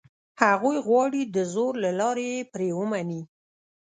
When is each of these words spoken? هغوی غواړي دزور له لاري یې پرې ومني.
هغوی 0.43 0.77
غواړي 0.87 1.21
دزور 1.35 1.73
له 1.83 1.91
لاري 1.99 2.25
یې 2.35 2.41
پرې 2.53 2.67
ومني. 2.77 3.21